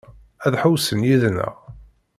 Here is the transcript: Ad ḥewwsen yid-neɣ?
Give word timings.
Ad 0.45 0.53
ḥewwsen 0.61 0.99
yid-neɣ? 1.07 1.55